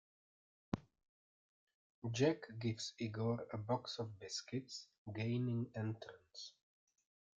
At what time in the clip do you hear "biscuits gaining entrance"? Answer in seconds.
4.19-6.53